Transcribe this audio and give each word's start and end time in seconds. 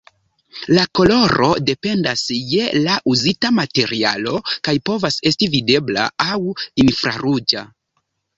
La 0.75 0.83
koloro 0.99 1.49
dependas 1.67 2.23
je 2.53 2.65
la 2.85 2.95
uzita 3.11 3.51
materialo, 3.59 4.35
kaj 4.69 4.75
povas 4.91 5.19
esti 5.33 5.51
videbla 5.57 6.09
aŭ 6.27 6.41
infraruĝa. 6.87 7.65